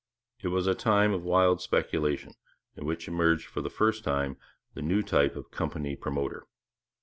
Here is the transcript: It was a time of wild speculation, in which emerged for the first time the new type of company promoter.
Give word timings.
It 0.41 0.47
was 0.47 0.65
a 0.65 0.73
time 0.73 1.13
of 1.13 1.21
wild 1.21 1.61
speculation, 1.61 2.33
in 2.75 2.85
which 2.85 3.07
emerged 3.07 3.45
for 3.45 3.61
the 3.61 3.69
first 3.69 4.03
time 4.03 4.35
the 4.73 4.81
new 4.81 5.03
type 5.03 5.35
of 5.35 5.51
company 5.51 5.95
promoter. 5.95 6.47